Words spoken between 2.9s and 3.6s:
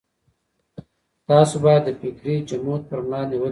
وړاندې ودرېږئ.